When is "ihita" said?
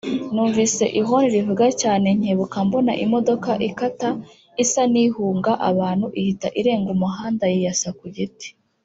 6.19-6.47